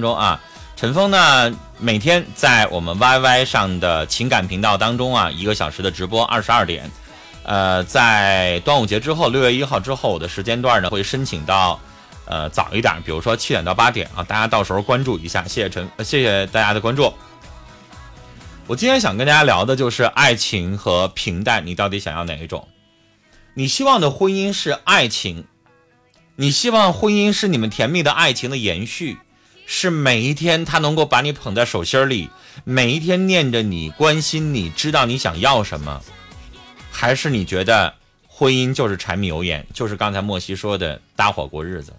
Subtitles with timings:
[0.00, 0.40] 中啊，
[0.76, 6.90] 陈峰呢每天在我们 YY 上的情感频道当中啊，一个小时的直播，二十二点。
[7.44, 11.80] 呃，在端午节之后，六月一号之后的时间段呢，会申请到
[12.26, 15.42] 呃早一点，比如说七点到八点啊，大家到时候关注一下。
[15.44, 17.12] 谢谢陈，谢谢大家的关注。
[18.66, 22.68] 我今天想跟大家聊的就是爱情和平淡，你到底想要哪一种？
[23.54, 25.46] 你希望的婚姻是爱情？
[26.36, 29.16] 你希望婚姻是你们甜蜜的爱情的延续，
[29.70, 32.30] 是每一天他能够把你捧在手心里，
[32.64, 36.00] 每一天念着你，关心你，知道你想要什么，
[36.90, 37.92] 还是你觉得
[38.26, 41.92] 婚姻就是柴米油盐，就是刚才莫西说的搭伙过日子？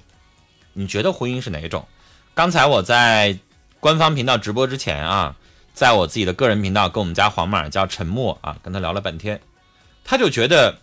[0.73, 1.88] 你觉得婚姻是哪种？
[2.34, 3.38] 刚才我在
[3.80, 5.36] 官方频道直播之前啊，
[5.75, 9.39] 在我自己的个人频道跟我们家黄马叫沉默啊，跟他聊了半天，
[10.03, 10.80] 他就觉得。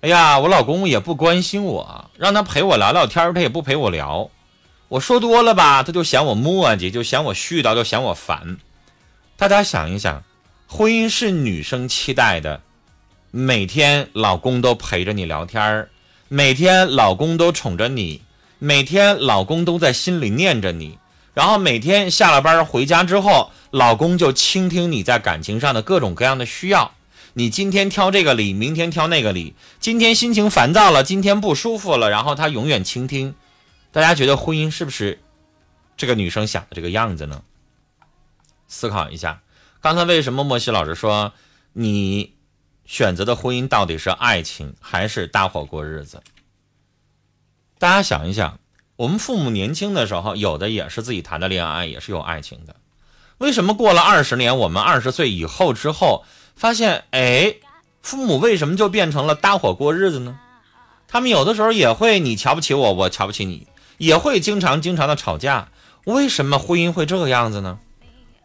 [0.00, 4.30] 哎呀，我老公也不关心我，让他陪我聊聊天，他也不陪我聊。
[4.88, 8.58] 我说多了吧，他就嫌我磨叽，就嫌我絮叨，就嫌我烦。
[9.36, 10.22] 大家想一想，
[10.68, 12.60] 婚姻是女生期待的，
[13.30, 15.88] 每天老公都陪着你聊天儿
[16.28, 18.22] 每天老公都宠着你，
[18.58, 20.98] 每天老公都在心里念着你，
[21.32, 26.92] 然后每天下了班回家之后，老公就倾听你在感情上的各种各样的需要。
[27.34, 29.54] 你今天挑这个理，明天挑那个理。
[29.80, 33.34] 今天心情烦躁了，今天不舒服了，然后他永远倾听。
[33.94, 35.20] 大家觉得婚姻是不是
[35.96, 37.44] 这个女生想的这个样子呢？
[38.66, 39.40] 思考一下，
[39.80, 41.32] 刚才为什么莫西老师说
[41.74, 42.34] 你
[42.84, 46.20] 选择的婚姻到底是爱情还是搭伙过日子？
[47.78, 48.58] 大家想一想，
[48.96, 52.74] 我们父母年轻的时候，有的也是自己谈的恋爱，也是有爱情的。
[53.38, 56.24] 为什么过了二十年，我们二十岁以后之后？
[56.56, 57.54] 发现哎，
[58.02, 60.36] 父母为什么就变成了搭伙过日子呢？
[61.06, 65.68] 他们有的时候也会你瞧不起我，我瞧不起你，也会经常经常的吵架。
[66.04, 67.78] 为什么婚姻会这个样子呢？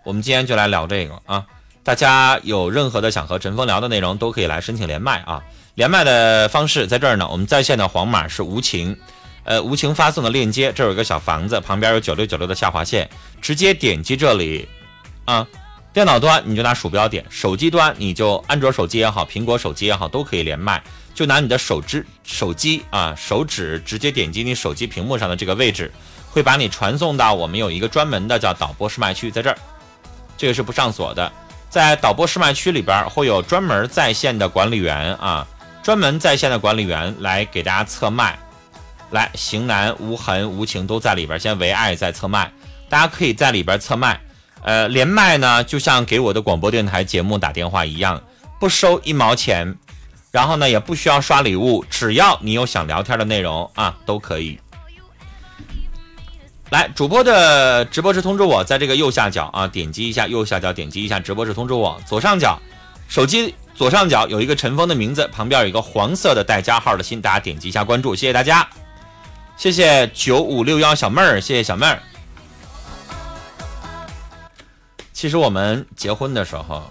[0.06, 1.46] 我们今天就来聊这个啊！
[1.84, 5.44] 大家有任何的想和陈峰聊的内容，都可以来申请连麦啊！
[5.76, 8.98] 连麦的方式在这儿呢，我们在线的黄码是无情，
[9.44, 13.10] 呃，无情发送的链接，这有一个小房子，旁边有九六九六的下划线，
[13.42, 14.68] 直接点击这里
[15.26, 15.46] 啊。
[15.92, 20.82] 电脑端你就拿鼠标点，手机端你就安卓手机也好，苹果手机也好，都可以连麦。
[21.16, 25.92] 就拿你的手指手机啊，手指直接点击你手机屏幕上的这个位置，
[26.30, 29.58] 会把你传送到我们有一个专门的叫导播试麦区，在这儿，
[30.38, 31.30] 这个是不上锁的。
[31.70, 35.46] 在导播试麦区里边会有专门在线的管理员啊，
[35.82, 38.38] 专门在线的管理员来给大家测麦。
[39.10, 42.52] 来，型男、无痕、无情都在里边，先唯爱在测麦，
[42.88, 44.22] 大家可以在里边测麦。
[44.62, 48.22] 呃，连麦呢，就像给我的广播电台节目打电话一样，
[48.60, 49.76] 不收一毛钱，
[50.32, 54.60] 然后呢，也不需要刷礼物，只要你有想聊天的内容啊，都可以。
[56.72, 62.00] 来，主播的直播室通知我，在这个右下角啊，点击一下右下角，点击一下直播室通知我。
[62.06, 62.60] 左上角，
[63.08, 68.70] 手机左上角有一个陈峰的名字，旁边有一个黄色的带加号的心，大家点击一下关注，谢谢大家，
[69.58, 72.00] 谢谢九五六幺小妹儿，谢谢小妹儿。
[75.20, 76.90] 其实我们结婚的时候，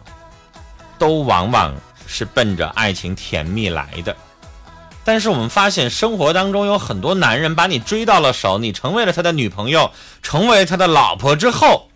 [0.99, 1.75] 都往往
[2.06, 4.15] 是奔着爱情甜蜜来的。
[5.03, 11.88] 但是我们发现，生活当中有很多男人把你追到了手，你成为了他的女朋友，成为他的老婆之后，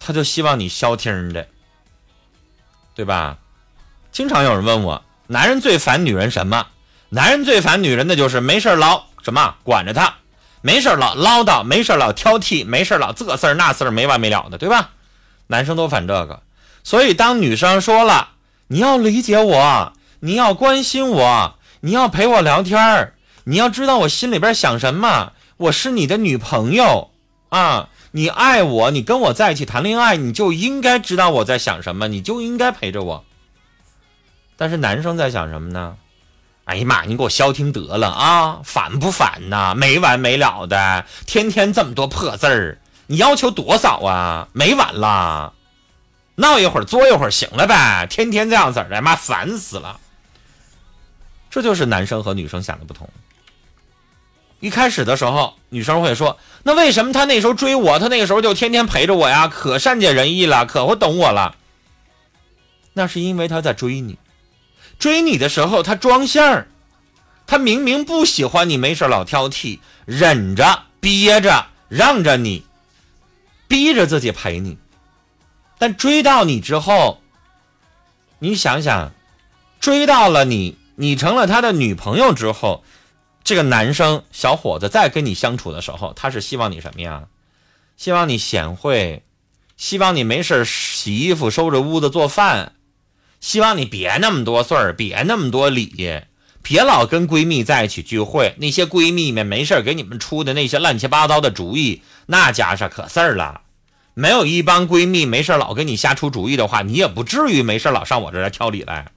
[0.00, 1.46] 他就希望你消停的，
[2.96, 3.38] 对吧？
[4.10, 6.66] 经常有人问我，男人最烦女人什么？
[7.10, 10.12] 男人最烦女人的就是没事老什么管着他。
[10.62, 14.90] 没事老唠叨，没事老挑剔，没事老这事儿那事儿没完没了的，对吧？
[15.46, 16.42] 男生都烦这个，
[16.84, 18.30] 所以当女生说了
[18.68, 27.10] 你要理解我，你要关心我，你要陪我聊天儿，你要知道我心里边想什么，我是你的女朋友
[27.48, 33.24] 啊，你爱我，你跟我在一起谈恋爱，你就应该知道我在想什么，你就应该陪着我。
[34.56, 35.96] 但是男生在想什么呢？
[36.70, 37.02] 哎呀妈！
[37.02, 38.60] 你给我消停得了啊！
[38.62, 39.74] 烦不烦呐？
[39.76, 44.46] 没完没了的，天天这么多破字儿，你要求多少啊？
[44.52, 45.52] 没完了，
[46.36, 48.06] 闹一会儿，作一会儿，行了呗？
[48.08, 49.98] 天天这样子的，妈烦死了。
[51.50, 53.10] 这就是男生和女生想的不同。
[54.60, 59.48] 一开始的时候，女生会说：“那为什么他那时候追我，他那个时候就天天陪着我呀？
[59.48, 61.56] 可善解人意了，可会懂我了。”
[62.94, 64.16] 那是因为他在追你。
[65.00, 66.68] 追你的时候，他装相儿，
[67.46, 72.64] 他明明不喜欢你，没事老挑剔，忍着憋着让着你，
[73.66, 74.78] 逼着自己陪你。
[75.78, 77.22] 但追到你之后，
[78.38, 79.12] 你想想，
[79.80, 82.84] 追到了你，你成了他的女朋友之后，
[83.42, 87.24] 这个男生小伙子在跟你相处的时候，他是希望你什么呀？
[87.96, 89.22] 希望你贤惠，
[89.78, 92.74] 希望你没事洗衣服、收拾屋子、做饭，
[93.40, 96.22] 希望你别那么多事儿，别那么多礼，
[96.62, 98.54] 别老跟闺蜜在一起聚会。
[98.58, 103.62] 那些闺蜜们没事给你们出的那些乱七八糟的主意，那家是可事儿了。
[104.12, 109.10] 没有一帮闺蜜没事老跟你瞎出主意的话，你也不至于没事老上我这来挑理来。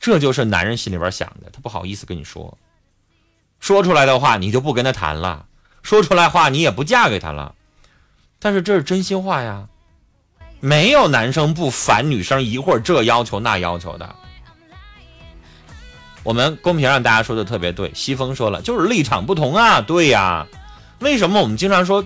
[0.00, 2.58] 这就是男人心里边想的，他不好意思跟你说，
[3.60, 5.46] 说出来的话你就不跟他谈了，
[5.82, 7.54] 说出来话你也不嫁给他了。
[8.40, 9.68] 但是这是真心话呀，
[10.60, 14.14] 没有男生不烦女生一会儿这要求那要求的。
[16.22, 20.46] 我们公屏上大家说的特别对，西风说了就是立场不同啊，对呀。
[20.98, 22.04] 为什么我们经常说？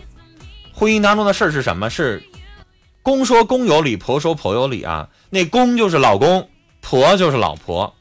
[0.72, 1.90] 婚姻当中的事儿是什么？
[1.90, 2.22] 是
[3.02, 5.08] 公说公有理，婆说婆有理啊。
[5.30, 6.48] 那公就是老公，
[6.80, 7.92] 婆就是老婆。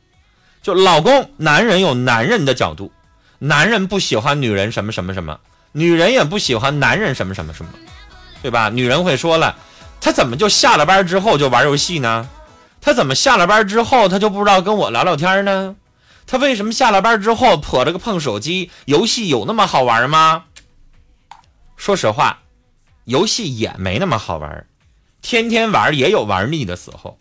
[0.61, 2.91] 就老公，男人有男人的角度，
[3.39, 5.39] 男人不喜欢女人什么什么什么，
[5.71, 7.71] 女人也不喜欢男人什么什么什么，
[8.41, 8.69] 对吧？
[8.69, 9.57] 女人会说了，
[10.03, 12.29] 他怎么就下了班之后就玩游戏呢？
[12.81, 15.77] 他怎么下了班之后他就不知道跟我聊聊天呢？
[16.27, 18.69] 他为什么下了班之后破着个碰手机？
[18.83, 20.43] 游戏有那么好玩吗？
[21.77, 22.39] 说实话。
[23.05, 24.67] 游戏也没那么好玩，
[25.21, 27.17] 天天玩也有玩腻的时候。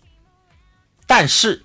[1.06, 1.64] 但是，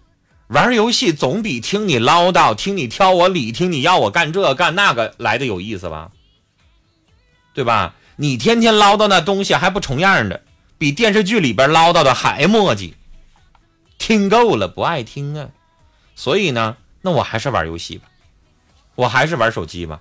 [0.50, 6.12] 玩游戏总比听你唠叨、听你挑我理、听你要我干这干那个来的有意思吧？
[7.56, 7.96] 对吧？
[8.18, 10.44] 你天天唠叨那东西还不重样的，
[10.78, 12.94] 比电视剧里边唠叨的还磨叽。
[13.98, 15.50] 听够了不爱听啊，
[16.16, 18.08] 所以呢，那我还是玩游戏吧，
[18.96, 20.00] 我还是玩手机吧。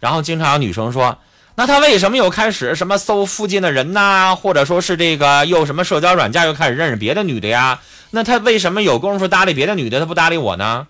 [0.00, 1.18] 然后经常有女生说。
[1.56, 4.34] 那他为什么又开始什么搜附近的人呐？
[4.34, 7.80] 或者说是这个又什么社交软件又开始认识别的女的呀？
[8.10, 10.86] 那他为什么有功夫搭理别的女的，他不搭理我呢？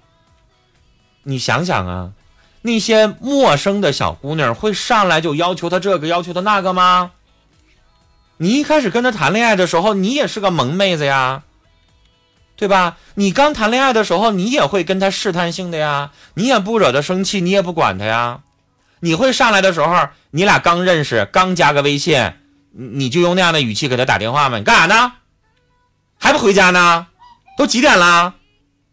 [1.25, 2.13] 你想想啊，
[2.63, 7.11] 那些陌生的小姑娘会上来就要求他这个要求他那个吗？
[8.43, 11.43] 你一开始跟他谈恋爱的时候，你也是个萌妹子呀，
[12.57, 12.97] 对吧？
[13.15, 18.41] 你刚谈恋爱的时候，你也会跟他试探性的呀，你也不惹他生气，你也不管他呀。
[19.01, 22.33] 你会上来的时候，你俩刚认识，刚加个微信，
[22.73, 24.57] 你就用那样的语气给他打电话吗？
[24.57, 25.13] 你干啥呢？
[26.19, 27.09] 还不回家呢？
[27.59, 28.37] 都几点了？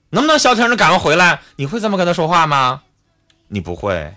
[0.09, 1.39] 能不能消停的赶快回来？
[1.55, 2.81] 你会这么跟他说话吗？
[3.47, 4.13] 你不会。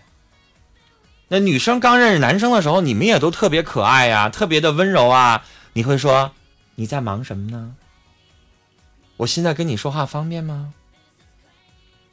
[1.32, 5.44] 那女生刚认识男生的时候，你们也都特别可爱呀，特别的温柔啊。
[5.74, 6.32] 你会说
[6.74, 7.74] 你在忙什么呢？
[9.18, 10.74] 我现在跟你说话方便吗？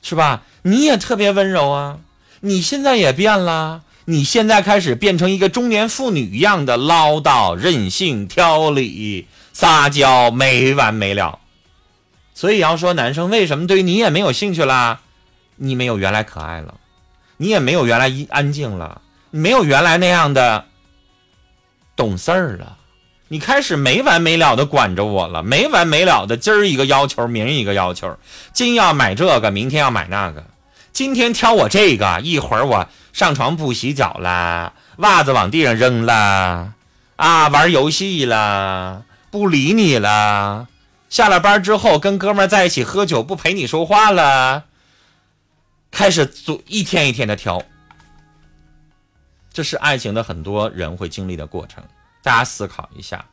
[0.03, 0.43] 是吧？
[0.61, 1.97] 你也特别温柔啊。
[2.41, 11.39] 你现在也变了，你现在开始变成一个中年妇女一样的唠叨、任性、挑理、撒娇，没完没了。
[12.35, 15.01] 所以要说男生为什么对你也没有兴趣啦？
[15.55, 16.75] 你没有原来可爱了，
[17.37, 20.65] 你也没有原来一安静了，没有原来那样的
[21.95, 22.77] 懂事儿了。
[23.29, 28.17] 你开始没完没了的管着我了，没完没了的今儿一个要求，明儿一个要求，
[28.53, 30.45] 今要买这个，明天要买那个。
[30.93, 36.73] 今天挑我这个，一会儿我上床不洗脚了，袜子往地上扔了，
[37.17, 40.67] 啊，玩游戏了，不理你了。
[41.09, 44.63] 下了班之后跟哥们在一起喝酒，不陪你说话了。
[45.91, 47.61] 开始做一天一天的挑，
[49.57, 51.83] 这是爱情的很多人会经历的过程。
[52.21, 53.25] 大家思考一下，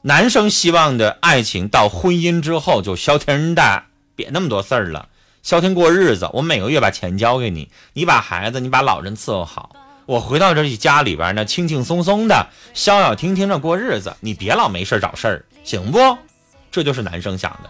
[0.00, 3.82] 男生希望的爱情到婚姻之后就消停的，
[4.16, 5.06] 别那么多事儿了。
[5.42, 9.76] 消停过日子，我每个月把钱交给你，你把孩子，你把老人伺候好，
[10.06, 16.16] 我回到这家里边呢，轻轻松松的，消消停停的过日子，你别老没事找事儿，行不？
[16.70, 17.68] 这就是男生想的，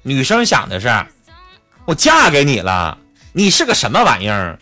[0.00, 0.88] 女生想的是，
[1.84, 2.96] 我嫁给你了，
[3.34, 4.58] 你是个什么玩意儿？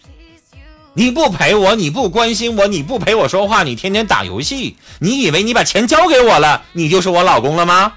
[0.99, 7.93] 你不陪我，你不关心我，你不陪我说话，你天天打游戏，你以为你把钱交给我了，你就是我老公了吗？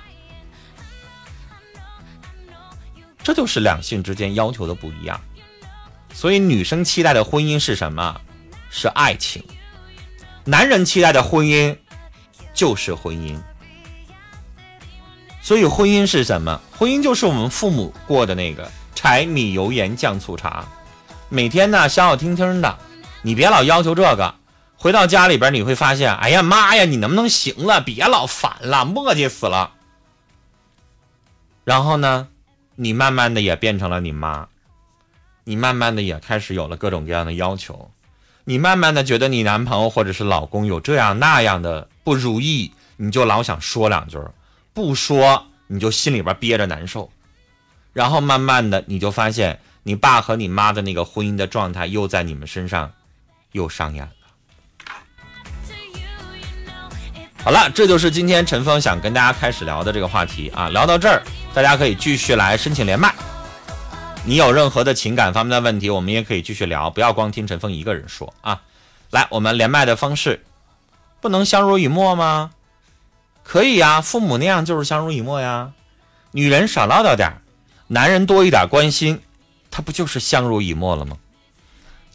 [3.24, 5.20] 这就是两性之间要求的不一样，
[6.13, 8.22] 所以女生期待的婚姻是什么？
[8.70, 9.43] 是爱情。
[10.46, 11.75] 男人期待的婚姻
[12.53, 13.36] 就是婚姻。
[15.41, 16.62] 所以婚姻是什么？
[16.77, 20.63] 婚姻就是我们父母过的那个柴米油盐酱醋茶，
[21.29, 22.77] 每天呢消消停停的。
[23.22, 24.36] 你别老要求这个，
[24.75, 27.82] 回到家里边你会发现，哎呀妈呀，你能不能行了？
[27.82, 29.74] 别老烦了，磨叽死了。
[31.63, 32.28] 然后呢？
[32.75, 34.48] 你慢慢的也变成了你妈，
[35.44, 37.92] 你慢慢的也开始有了各种各样的要求，
[38.46, 44.18] 你慢慢的觉得你男朋友或者是老公有这样那样的不如意，你就老想说两句，
[44.74, 47.12] 不说你就心里边憋着难受，
[47.94, 52.92] 然后慢慢的你就发现你爸和你妈的那个婚姻的状态又在你们身上
[53.51, 54.12] 又上演了。
[57.43, 60.70] 好了，这就是今天陈峰想跟大家开始聊的这个话题啊。
[60.70, 63.13] 聊到这儿，大家可以继续来申请连麦。
[64.24, 68.62] 你有任何的情感方面的问题，我们也可以继续聊，不要光听陈峰一个人说啊。
[69.10, 70.46] 来，我们连麦的方式，
[71.20, 72.51] 不能相濡以沫吗？
[73.43, 75.72] 可以呀，父母那样就是相濡以沫呀。
[76.31, 77.41] 女人少唠叨点儿
[77.88, 79.20] 男人多一点关心，
[79.72, 81.17] 他不就是相濡以沫了吗？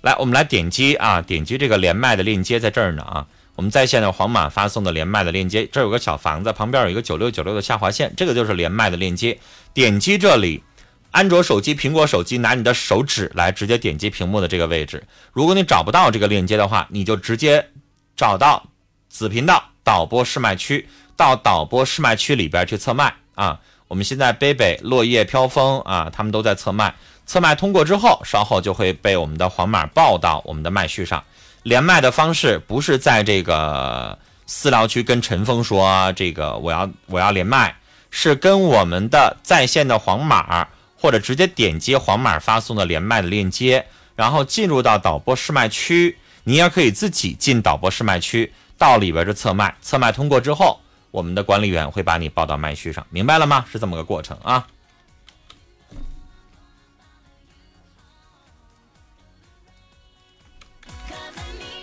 [0.07, 3.27] 来，我们来点击啊，点击这个连麦的链接，在这儿呢啊。
[3.57, 9.37] 我们在线的黄马发送的连麦的链接，这有个小房子，旁边有一个九六九六的下划线，这个就是连麦的链接。
[9.75, 10.63] 点击这里，
[11.11, 15.03] 安卓手机、苹果手机拿你的手指来直接点击屏幕的这个位置。
[15.33, 17.71] 如果你找不到这个链接的话，你就直接
[18.17, 18.69] 找到
[19.09, 20.87] 子频道导播试麦区，
[21.17, 23.59] 到导播试麦区里边去测麦啊。
[23.89, 26.95] 我们现在贝贝、落叶飘风啊，他们都在测麦，
[27.26, 31.23] 测麦通过之后，稍后就会被我们的黄马报到我们的麦序上。
[31.64, 34.16] 连麦的方式不是在这个
[34.47, 37.75] 私聊区跟陈峰说这个我要我要连麦，
[38.11, 46.16] 是跟我们的在线的黄马或者直接点击黄马发送的连麦的链接，然后进入到导播试麦区。
[46.45, 49.75] 你也可以自己进导播试麦区，到里边去测麦。
[49.83, 50.78] 测麦通过之后，
[51.11, 53.64] 我们的管理员会把你报到麦序上，明白了吗？
[53.73, 54.64] 是这么个过程啊。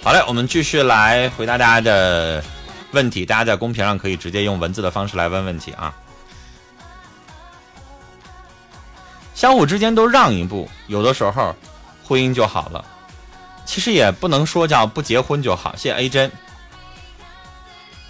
[0.04, 2.44] 好嘞，我们继续来回答大家的
[2.92, 3.26] 问题。
[3.26, 5.96] 大家在公屏上可以直接用文字的方式来问问题啊。
[9.34, 11.56] 相互之间都让一步，有的时候
[12.04, 12.84] 婚姻就好了。
[13.64, 15.74] 其实也不能说叫不结婚就好。
[15.78, 16.30] 谢谢 A 真，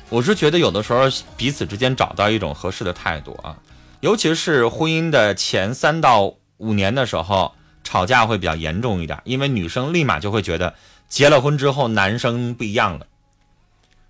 [0.10, 1.02] 我是觉得有的时候
[1.38, 3.56] 彼此之间找到一种合适的态度啊，
[4.00, 10.74] 尤其是婚姻的前三到五年的时候，吵架会比较严重一点，因为女生立马就会觉得。
[11.08, 13.08] 结了婚之后，男生不一样了。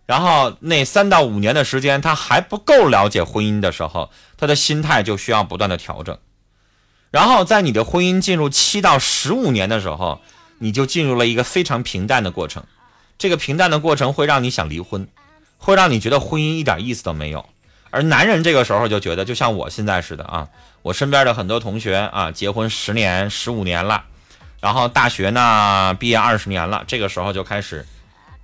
[0.05, 6.17] 然后那三到五年的时间，他还不够了解婚姻的时候，他的心态就需要不断的调整。
[7.09, 10.19] 然后在你的婚姻进入七到十五年的时候，
[10.59, 12.63] 你就进入了一个非常平淡的过程。
[13.17, 15.07] 这个平淡的过程会让你想离婚，
[15.57, 17.45] 会让你觉得婚姻一点意思都没有。
[17.91, 20.49] 而男人这个时候就觉得，就像我现在似的啊，
[20.81, 24.05] 我身边的很多同学啊，结婚十年、十五年了。
[24.63, 27.85] 然后大学呢，毕业二十年了，这个时候就开始，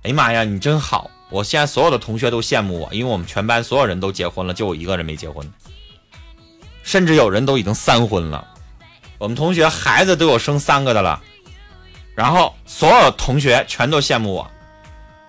[0.02, 1.10] 哎呀妈呀，你真好！
[1.30, 5.50] 我现在所有的同学都羡慕我，因为我们全班所有人都结婚了，就我一个人没结婚，
[6.82, 8.46] 甚至有人都已经三婚了。
[9.16, 11.18] 我们同学孩子都有生三个的了，
[12.14, 14.50] 然后所有同学全都羡慕我，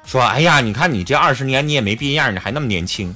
[0.05, 3.15] 说：“哎呀，你看你这二十年你也没变样，你还那么年轻，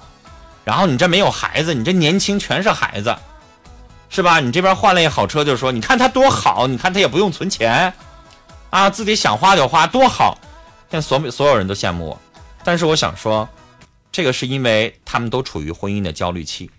[0.63, 3.13] 然后你这没有孩子，你这年轻全是孩子。”
[4.15, 4.39] 是吧？
[4.39, 7.93] 你这边换了一好车，就说你看他多好，你看他也不用存钱，
[8.69, 10.37] 啊，自己想花就花，多好。
[10.89, 12.21] 现在所所有人都羡慕我，
[12.63, 13.49] 但是我想说，
[14.13, 16.71] 这个是因为他们都处于婚姻的焦虑期。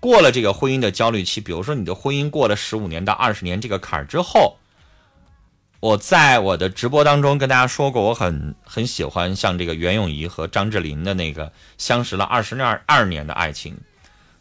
[0.00, 4.56] 过了这个婚姻的焦虑期，比如说你的婚姻过了十五年到二十年这个坎儿之后，
[5.80, 13.76] 我在我的直播当中跟大家说过，我很很喜欢像这个袁咏仪和张智霖的那个相识了二十二二年的爱情。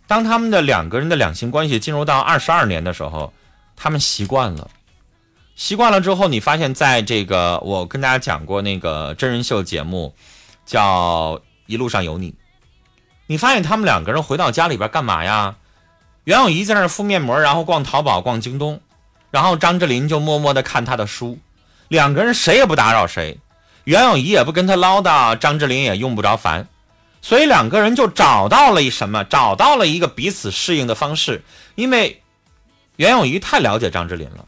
[0.09, 3.31] 当他们的两个人的两性关系进入到二十二年的时候，
[3.75, 4.67] 他们习惯了，
[5.55, 10.15] 习惯了之后，你发现在这个我跟大家讲过那个真人秀节目，
[10.65, 11.35] 叫
[11.67, 12.31] 《一路上有你》，
[13.27, 15.57] 你发现他们两个人回到家里边干嘛呀？
[16.23, 18.81] 袁咏仪在那敷面膜，然后逛淘宝、逛京东，
[19.29, 21.37] 然后张智霖就默默的看他的书，
[21.87, 23.37] 两个人谁也不打扰谁，
[23.83, 26.67] 袁咏仪也不跟他唠叨，张智霖也用不着烦。
[27.21, 29.23] 所以两个人就找到了一什么？
[29.23, 31.43] 找到了一个彼此适应的方式。
[31.75, 32.21] 因为
[32.95, 34.45] 袁咏仪太了解张智霖了，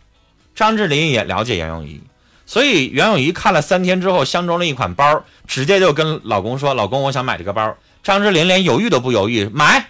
[0.55, 2.01] 张智霖也了解袁咏仪，
[2.45, 9.87] 所以袁咏仪看了三天之后，相中了一款包，直接就跟老公说：“老公，我想买这个包。”张智霖连犹豫都不犹豫，买。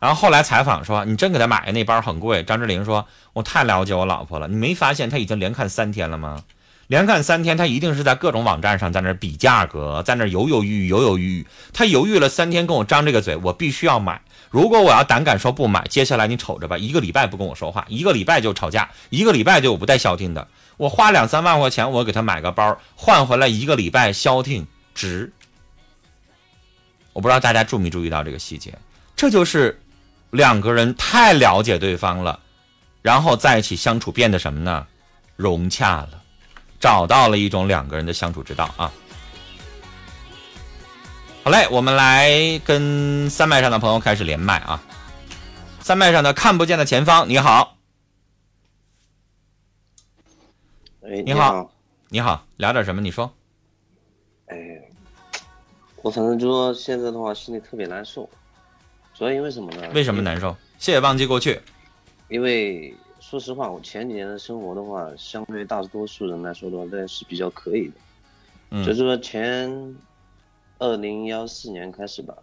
[0.00, 6.42] 然后后来采访说：“你真给他买那包很贵。”张智霖说：“我太了解我老婆了，你没发现他已经连看三天了吗？”
[6.88, 11.46] 连看三天，他一定是在各种网站上在那比价格，在那犹犹豫豫，犹犹豫豫。
[11.72, 14.20] 他犹豫了三天，跟我张这个嘴，我必须要买。
[14.50, 20.48] 如果我要胆敢说不买，接下来你瞅着吧，一个礼拜不跟我说话，一个礼拜就吵架，一个礼拜就我不带消停的。
[20.78, 25.30] 我花两三万块钱，我给他买个包，换回来一个礼拜消停值。
[27.12, 28.72] 我不知道大家注没注意到这个细节，
[29.14, 29.78] 这就是
[30.30, 32.40] 两个人太了解对方了，
[33.02, 34.86] 然后在一起相处变得什么呢？
[35.36, 36.17] 融洽了。
[36.80, 38.92] 找到了一种两个人的相处之道啊！
[41.44, 44.82] 好嘞，我们来跟三麦上的朋友开始连麦啊！
[45.80, 47.76] 三麦上的看不见的前方，你好，
[51.02, 51.70] 哎，你好好，
[52.10, 53.00] 你好，聊点什么？
[53.00, 53.32] 你说。
[54.46, 54.56] 哎，
[56.02, 58.28] 我反正就说现在的话，心里特别难受，
[59.14, 59.88] 主要因为什么呢？
[59.94, 60.20] 为什么？
[60.20, 60.54] 难受？
[60.78, 61.60] 谢谢忘记过去。
[62.28, 62.94] 因为
[63.28, 67.94] 说实话，我前几年的生活的话，相对大多数人来说的话，那是比较可以的。
[68.70, 69.94] 嗯就是说前
[70.78, 72.34] 二零幺四年开始吧，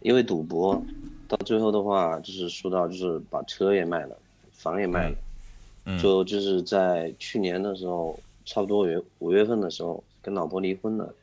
[0.00, 0.82] 因为赌博，
[1.28, 4.16] 到最后的话就是说到就是把车也卖了，
[4.50, 5.16] 房也卖了，
[5.84, 11.14] 嗯就就是在去年的时候，差不多五月五月份的时候跟老婆离婚了。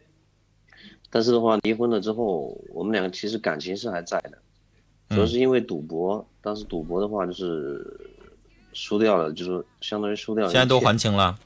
[1.10, 4.38] 但是的话，离婚了之后，我们两个其实感情是还在的，
[5.10, 7.86] 主要是因为赌博，当时赌博的话就是
[8.74, 10.52] 输掉了，就是相当于输掉了。
[10.52, 11.38] 现在都还清了。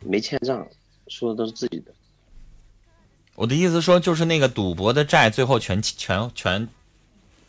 [0.00, 0.66] 没欠账，
[1.08, 1.92] 输的都是自己的。
[3.34, 6.68] 我的意思说，就是那个赌博的债，最后全全全，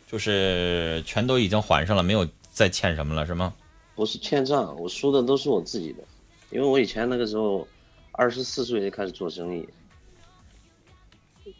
[0.10, 3.54] 就是全都已经还上了，没有再欠什么了，是吗？
[3.96, 6.04] 不是欠账，我输的都是我自己的，
[6.50, 7.68] 因为我以前那个时候
[8.12, 9.68] 二十四岁就开始做生意，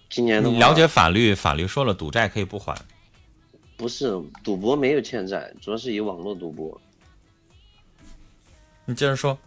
[0.10, 2.78] 今年的话你了解法律，法律说了，赌债可以不还。
[3.76, 4.12] 不是
[4.44, 6.80] 赌博没有欠债，主要是以网络赌博。
[8.88, 9.38] 你接着说。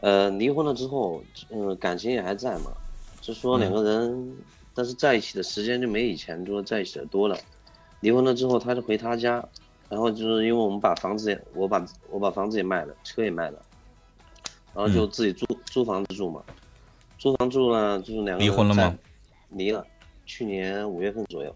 [0.00, 2.72] 呃，离婚了之后，嗯、感情也还在嘛，
[3.20, 4.36] 就说两个人，
[4.74, 7.38] 但是在一起的时间就没以前说在一起的多了。
[8.00, 9.42] 离婚了之后，他就回他家，
[9.88, 13.62] 然后就是因为我们把房子也，我把我把房子也卖了，车也卖了，
[14.74, 16.42] 然后就自己租、租房子住嘛，
[17.18, 18.94] 租房住了就是两个人离婚了吗？
[19.50, 19.86] 离了，
[20.26, 21.54] 去年五月份左右。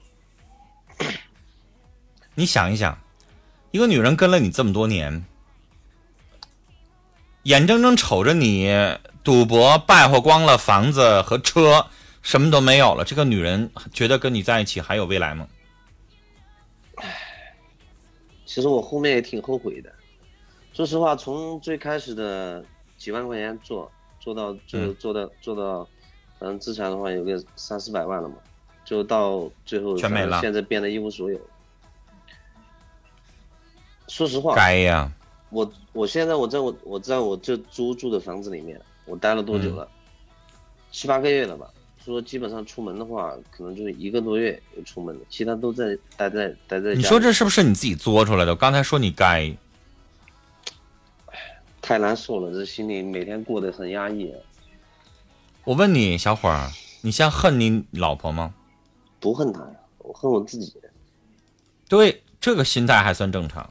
[2.35, 2.97] 你想一想，
[3.73, 5.23] 一个女人跟了你这么多年，
[7.49, 8.71] 眼睁睁瞅着你
[9.25, 11.87] 赌博败坏光了房子和车，
[12.21, 15.49] 什么都没有了，这个女人觉得跟你在一起还有未来吗？
[18.45, 19.91] 其实我后面也挺后悔的，
[20.75, 22.63] 说实话，从最开始的
[22.99, 23.91] 几万块钱做
[24.21, 25.89] 做到最后做到做到，
[26.39, 28.35] 反正资产的话有个三四百万了嘛，
[28.85, 30.39] 就到最后全没了。
[30.43, 31.41] 现在变得一无所有。
[34.07, 35.11] 说实话，该呀，
[35.51, 39.89] 我我现在我在我我在我这租住的房子里面，我待了多久了？
[40.91, 41.69] 七八个月了吧。
[42.05, 46.95] 说基本上出门的话，可能就是一个多月就出门了，其他都在待在待在。
[46.95, 48.53] 你说这是不是你自己作出来的？
[48.53, 49.55] 我刚才说你该，
[51.83, 54.33] 太难受了，这心里每天过得很压抑。
[55.65, 56.71] 我问你，小伙儿，
[57.03, 58.55] 你现在恨你老婆吗？
[59.21, 60.73] 不恨她呀，我恨我自己。
[61.91, 63.69] 对，这个心态还算正常。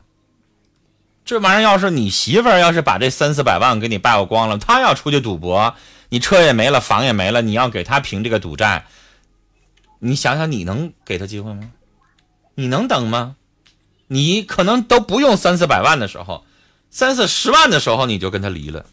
[1.28, 5.76] 这玩意儿要是你媳妇儿要是把这三四百万给你败光了，她要出去赌博，
[6.08, 8.86] 你车也没了，房也没了，你要给她平这个赌债，
[10.00, 11.70] 你想想你能给她机会吗？
[12.56, 13.36] 你能等吗？
[14.08, 16.46] 你可能都不用三四百万的时候，
[16.90, 18.86] 三四十万的时候你就跟她离了。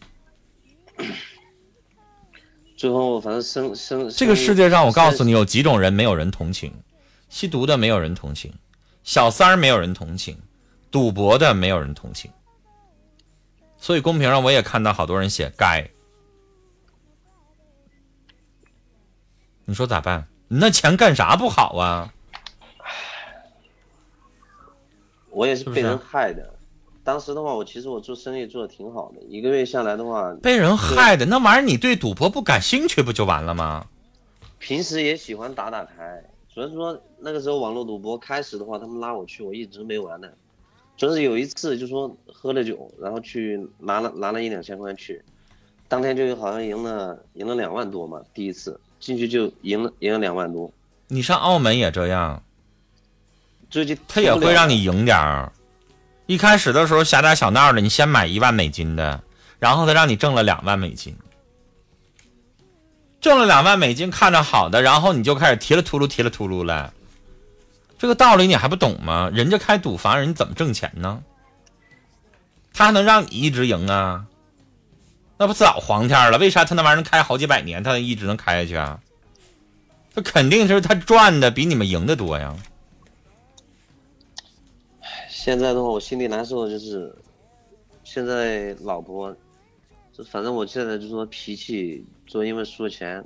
[2.75, 6.73] 最后反正生生这个世界上，我告诉你，你，有几种人没有人同情：
[7.29, 8.51] 吸毒的没有人同情，
[9.05, 10.37] 小三儿没有人同情，
[10.95, 12.31] 赌博的没有人同情。
[13.75, 15.85] 所以公屏上我也看到好多人写“该”，
[19.65, 20.25] 你说咋办？
[20.47, 22.13] 你那钱干啥不好啊？
[25.31, 26.55] 我也是被人害的。
[27.03, 33.85] 当时的话，我其实我做生意做的挺好的，一个月下来的话，被人害的那玩意儿，你对赌博不感兴趣不就完了吗？
[34.59, 36.23] 平时也喜欢打打牌。
[36.53, 40.33] 主要是说那个时候网络赌博开始的话，他们拉我去，我一直没玩的。
[40.97, 45.21] 主要是有一次就说喝了酒，然后去拿了拿了一两千块钱去，
[45.87, 50.71] 当天就好像赢了赢了两万多嘛，第一次进去就赢了赢了两万多。
[51.07, 52.41] 你上澳门也这样，
[53.69, 55.51] 最近他也会让你赢点儿。
[56.27, 59.21] 一开始的时候小打小闹的，你先买一万美金的，
[59.59, 61.15] 然后他让你挣了两万美金，
[63.19, 66.93] 挣了两万美金看着好的，然后你就开始提了秃噜提了秃噜了。
[68.05, 69.31] 这个道理你还不懂吗？
[69.33, 71.23] 人家开赌房，人家怎么挣钱呢？
[72.71, 74.27] 他还能让你一直赢啊？
[75.39, 76.37] 那不早黄天了？
[76.37, 78.99] 为啥他那玩意能开好几百年，他一直能开下去啊？
[80.13, 82.55] 他肯定是他赚的比你们赢的多呀。
[85.27, 87.11] 现在的话，我心里难受的就是，
[88.03, 89.35] 现在老婆，
[90.13, 93.25] 就反正我现在就说脾气，就因为输钱，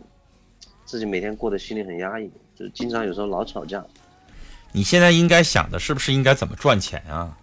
[0.86, 3.86] 自己每天过得心里很压抑，就经常有时候老吵架。
[4.72, 7.36] 你现在应该想的是不是应该怎么赚钱啊？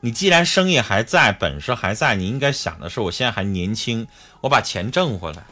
[0.00, 4.06] 你既然生意还在，本事还在，你应该想的是，我现在还年轻，
[4.40, 5.42] 我把钱挣回来。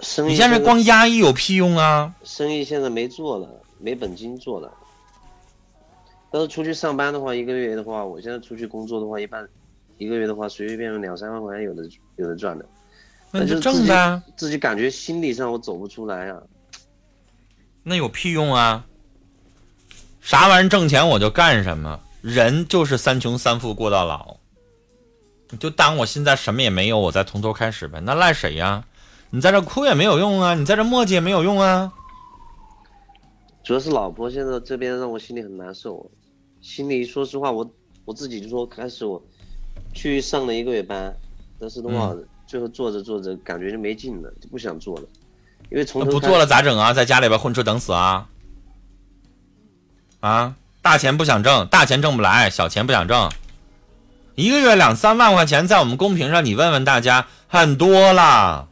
[0.00, 2.12] 生意你现在光压抑有屁用啊？
[2.24, 4.70] 生意现在没做了，没本金做了。
[6.32, 9.48] 要是出去上班的话，一个月的话，我现在出去工作的话，一般
[9.98, 12.64] 一个月的话随随便便两三万块钱有的有的赚的，
[13.30, 16.42] 那你就挣呗，自己感觉心理上我走不出来啊。
[17.82, 18.84] 那有屁用啊？
[20.22, 24.36] 啥玩意儿挣钱我就干什么，人就是三穷三富过到老。
[25.50, 28.84] 你就当我现在什么也没有，我再从头开始呗，那赖谁呀？
[29.30, 31.92] 你在这哭也没有用啊，你在这磨叽也没有用啊。
[33.64, 36.08] 主要是老婆现在这边让我心里很难受，
[36.60, 37.68] 心里说实话，我
[38.04, 39.20] 我自己就说开始我
[39.92, 41.14] 去上了一个月班，
[41.58, 42.14] 但是的话，
[42.46, 45.04] 最后做着做着感觉就没劲了，就不想做了，
[45.70, 46.92] 因为从不做了咋整啊？
[46.92, 48.28] 在家里边混吃等死啊？
[50.22, 53.28] 啊，大钱不想挣，大钱挣不来，小钱不想挣，
[54.36, 58.68] 一个月两三万块钱，在我们公屏上你问问大家，很多了。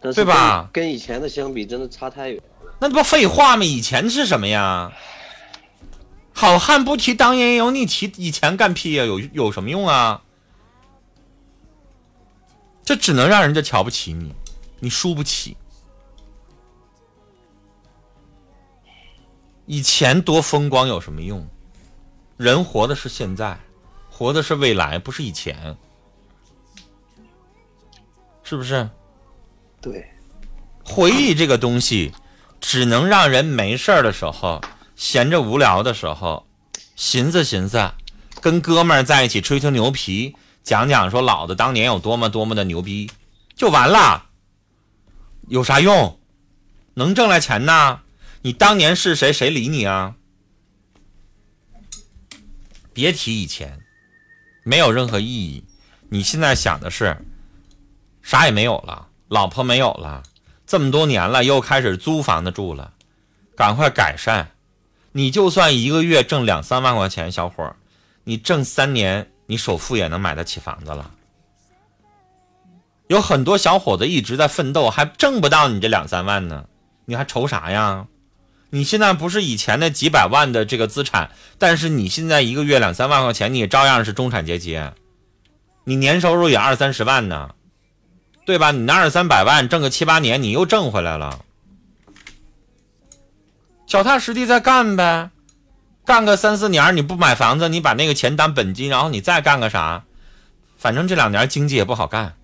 [0.00, 0.84] 对吧跟？
[0.84, 2.40] 跟以前的相比，真的差太远。
[2.78, 3.64] 那不废话吗？
[3.64, 4.92] 以前是什么呀？
[6.32, 9.04] 好汉不提当年勇，你提以前干屁呀？
[9.04, 10.22] 有有什么用啊？
[12.84, 14.32] 这只能让人家瞧不起你，
[14.78, 15.56] 你输不起。
[19.72, 21.48] 以前多风光有什么用？
[22.36, 23.56] 人活的是现在，
[24.10, 25.76] 活的是未来，不是以前，
[28.42, 28.90] 是不是？
[29.80, 30.10] 对，
[30.84, 32.12] 回忆这个东西，
[32.60, 34.60] 只能让人没事儿的时候、
[34.96, 36.44] 闲着无聊的时候，
[36.96, 37.92] 寻思寻思，
[38.40, 43.08] 跟哥们儿在一起吹吹牛皮，讲讲说老子当年有多么多么的牛逼，
[43.54, 44.26] 就完了。
[45.46, 46.18] 有啥用？
[46.94, 48.00] 能挣来钱呐？
[48.42, 50.14] 你当年是谁，谁理你啊？
[52.94, 53.78] 别提以前，
[54.64, 55.64] 没有任何意义。
[56.08, 57.16] 你现在想的是，
[58.22, 59.08] 啥也没有了。
[59.28, 60.22] 老婆没有了，
[60.66, 62.94] 这么多年了，又开始租房子住了，
[63.54, 64.52] 赶快改善。
[65.12, 67.76] 你就算一个月挣两三万块钱，小伙儿，
[68.24, 71.10] 你挣三年，你首付也能买得起房子了。
[73.08, 76.66] 有很多小伙子一直在奋斗，还挣不到你这两三万呢，
[77.04, 78.06] 你还愁啥呀？
[78.70, 84.80] 你现在不是以前的几百万的这个资产，但是你现在一个月两三万块钱，你也照样是中产阶级，
[85.84, 87.50] 你年收入也二三十万呢。
[88.46, 88.72] 对吧？
[88.72, 91.44] 你那二三百万挣个七八年，你又挣回来了，
[93.86, 95.30] 脚踏实地再干呗，
[96.04, 100.02] 干个三四年，你不买房子，你把那个钱当本金，然后你再干个啥？
[100.76, 102.34] 反正这两年经济也不好干，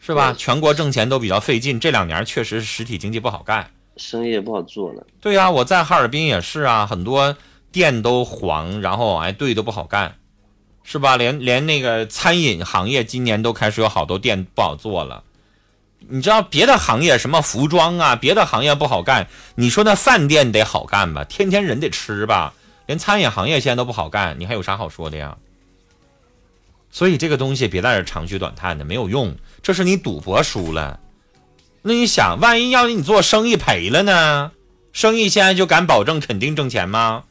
[0.00, 0.34] 是吧？
[0.36, 3.70] 全国挣钱都比较费劲，这两年确实是实体经济不好干。
[3.96, 5.06] 生意也不好做了。
[5.20, 7.36] 对呀、我在哈尔滨也是啊，很多
[7.70, 10.16] 店都黄，然后哎队都不好干，
[10.82, 11.16] 是吧？
[11.16, 15.22] 连连那个餐饮行业今年都开始有好多店不好做了。
[16.06, 21.24] 你知道别的行业什么服装啊，别的行业不好干，你说那饭店得好干吧？
[21.24, 22.52] 天天人得吃吧？
[22.86, 25.36] 连餐饮行业现在都不好干，你还有啥好说的呀？
[26.90, 29.34] 所以这个东西别在这长吁短叹的，没有用。
[29.62, 31.00] 这是你赌博输了，
[31.86, 34.50] 那你想，万一要是你做生意赔了呢？
[34.90, 37.24] 生意现在就敢保证肯定挣钱吗？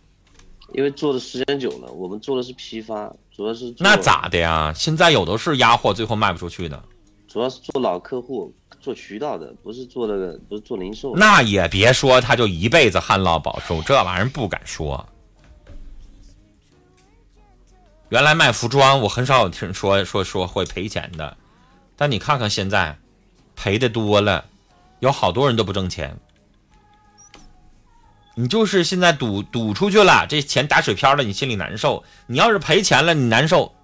[0.73, 3.97] 因为做的时间久了，我们做的是批发，主要是做那？
[3.97, 4.71] 咋的呀？
[4.75, 6.83] 现在有的是压货，最后卖不出去的。
[7.27, 11.15] 主要是做老客户，做渠道的，不是做那个，不是做零售。
[11.15, 15.03] 那也别说他就一辈子旱涝保收，这玩意儿不敢说。
[18.09, 21.35] 原来卖服装，我很少有听说说说会赔钱的，
[21.95, 22.95] 但你看看现在，
[23.55, 24.45] 赔的多了，
[24.99, 26.17] 有好多人都不挣钱。
[28.35, 32.03] 你就是现在赌赌出去了，这钱打水漂了，你心里难受。
[32.25, 33.75] 你要是赔钱了，你难受，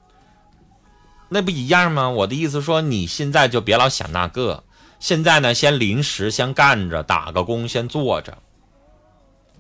[1.30, 2.10] 那不一样吗？
[2.10, 4.64] 我的意思说，你现在就别老想那个，
[5.00, 8.40] 现在呢，先临时先干着，打个工，先做着。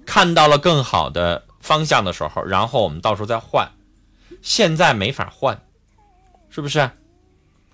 [0.07, 3.69] 看到了更好的方向的时候，然后我们到时候再换。
[4.41, 5.61] 现在没法换，
[6.49, 6.89] 是不是？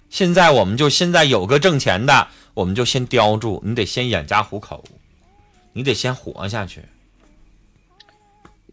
[0.10, 3.62] 现在我们就现在有个挣钱的，我们就先叼住。
[3.66, 4.84] 你得先养家糊口，
[5.74, 6.84] 你得先活下去。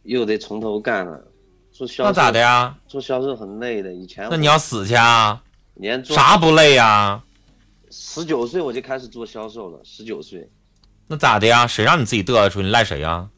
[0.04, 1.24] 又得从头干了。
[1.72, 2.38] 做销售那咋的？
[2.38, 2.76] 呀？
[2.86, 5.42] 做销售很累的，以前那你要死去啊？
[5.74, 7.22] 连做啥不累呀？
[7.90, 10.48] 十九岁我就开始做销售了，十九岁。
[11.06, 11.66] 那咋的呀？
[11.66, 12.66] 谁让你自己嘚瑟出去？
[12.66, 13.28] 你赖谁呀？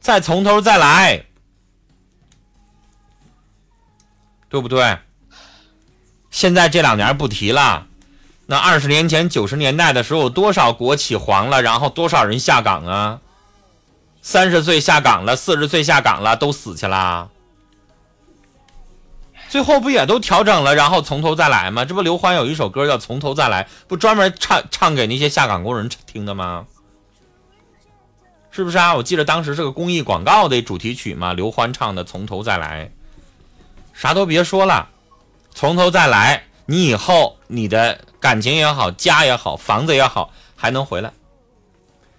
[0.00, 1.26] 再从头再来，
[4.48, 4.98] 对不对？
[6.30, 7.86] 现在这两年不提了，
[8.46, 13.20] 那二十年前、九十年代的时候，多少国企黄了，然后多少人下岗啊？
[14.22, 17.28] 三十岁下岗了，四十岁下岗了，都死去啦。
[19.48, 21.84] 最后不也都调整了，然后从头再来吗？
[21.84, 26.66] 这不刘欢有一首歌叫《从头再来》，不专门唱唱给那些下岗工人听的吗？
[28.52, 28.94] 是不是啊？
[28.94, 32.86] 我记得当时是个公益广告的主题曲嘛，刘欢唱的《从头再来》，
[33.92, 34.88] 啥都别说了，
[35.60, 36.42] 从头再来。
[36.64, 41.12] 你以后你的感情也好，家也好，房子也好，还能回来。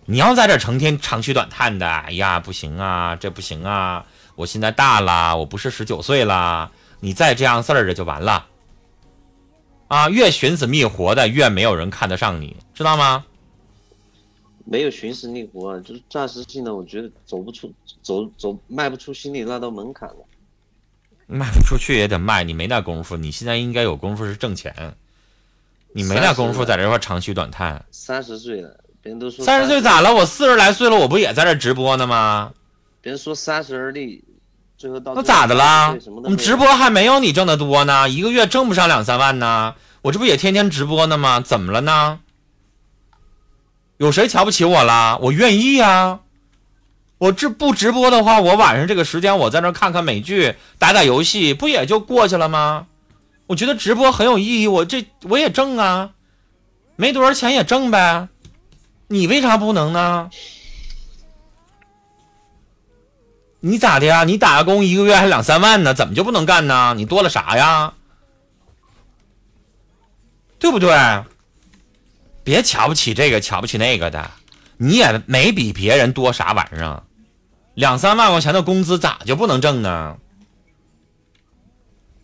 [0.05, 8.45] 你要在这成天长吁短叹的，哎呀，不行啊，这不行啊，我现在大了，我不是十九岁了，你再这样事儿着就完了。
[9.87, 13.25] 啊，越寻死觅活的，越没有人看得上你，知道吗？
[14.65, 17.73] 没有寻死觅活，就是暂时性的，我觉得走不出，
[18.03, 20.17] 走走迈不出心里那道门槛了。
[21.31, 23.15] 卖不出去也得卖，你没那功夫。
[23.15, 24.95] 你现在应该有功夫是挣钱，
[25.93, 27.85] 你没那功夫在这块长吁短叹。
[27.89, 30.13] 三十岁了，别人都说三十岁咋了？
[30.13, 32.51] 我四十来岁了，我不也在这直播呢吗？
[32.99, 34.21] 别人说三十而立，
[34.77, 35.95] 最后到那咋的啦？
[36.23, 39.75] 我们直播还没有你挣的多呢，一个月挣不上两三万呢。
[40.01, 41.39] 我这不也天天直播呢吗？
[41.39, 42.19] 怎么了呢？
[43.97, 45.17] 有谁瞧不起我了？
[45.19, 46.19] 我愿意呀。
[47.21, 52.87] 我这不直播的话，我晚上这个时间我在那看看美剧、打打游戏，不也就过去了吗？
[53.45, 56.13] 我觉得直播很有意义，我这我也挣啊，
[56.95, 58.27] 没多少钱也挣呗。
[59.07, 60.31] 你为啥不能呢？
[63.59, 64.23] 你咋的呀？
[64.23, 66.95] 你打个工一个月还两三万呢，怎么就不能干呢？
[66.97, 67.93] 你多了啥呀？
[70.57, 71.23] 对不对？
[72.43, 74.31] 别瞧不起这个，瞧不起那个的，
[74.77, 77.03] 你也没比别人多啥玩意儿。
[77.73, 80.17] 两三万块钱的工资咋就不能挣呢？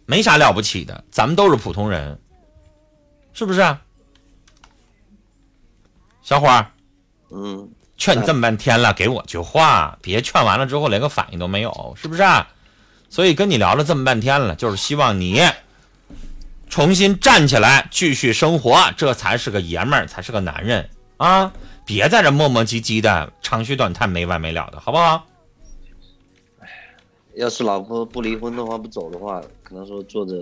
[0.06, 2.20] 没啥了不起的，咱们都是普通人，
[3.34, 3.78] 是不是？
[6.22, 6.72] 小伙儿，
[7.32, 12.24] 嗯，劝你这么半天了，给我句话，别劝完了之后连个反应都没有，是不是？
[13.10, 15.42] 所以跟你聊了这么半天了，就是希望你
[16.70, 21.52] 重新站起来，继续生活，这才是个爷们儿，才是个男人啊！
[21.86, 25.26] 别在这磨磨唧唧的，长吁短叹没完没了的，好不好？
[27.38, 30.34] 要是老婆不离婚的话，不走的话，可能说做着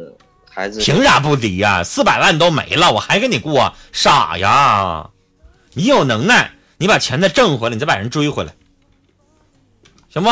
[0.50, 0.80] 孩子。
[0.80, 1.84] 凭啥不离呀？
[1.84, 3.74] 四百万都没了，我还跟你过？
[3.92, 5.10] 傻呀！
[5.74, 8.54] 你有能耐，你把钱再挣回来，你再把人追回来，
[10.10, 10.30] 行不？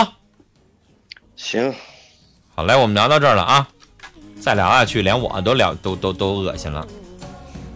[1.35, 1.73] 行。
[2.55, 3.67] 好嘞，我们聊到这儿了啊！
[4.39, 6.87] 再聊下去，连我都聊都都都恶心了，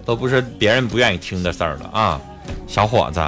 [0.05, 2.21] 都不是别人不愿意听的事儿了啊！
[2.67, 3.19] 小伙子，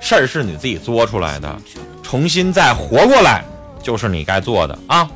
[0.00, 1.56] 事儿是你自己作出来的，
[2.02, 3.44] 重新再活过来。
[3.82, 5.08] 就是你该做的啊。